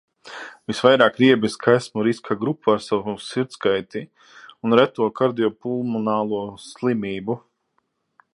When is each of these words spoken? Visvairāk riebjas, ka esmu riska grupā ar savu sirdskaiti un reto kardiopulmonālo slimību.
Visvairāk 0.69 1.19
riebjas, 1.23 1.57
ka 1.65 1.75
esmu 1.81 2.05
riska 2.07 2.37
grupā 2.43 2.73
ar 2.77 2.81
savu 2.85 3.15
sirdskaiti 3.27 4.03
un 4.71 4.77
reto 4.81 5.11
kardiopulmonālo 5.21 6.45
slimību. 6.67 7.39